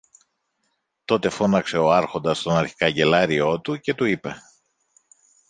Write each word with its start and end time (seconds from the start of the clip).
Τότε 1.05 1.29
φώναξε 1.29 1.77
ο 1.77 1.91
Άρχοντας 1.91 2.41
τον 2.41 2.55
αρχικαγκελάριό 2.57 3.61
του 3.61 3.79
και 3.79 3.93
του 3.93 4.05
είπε 4.05 4.35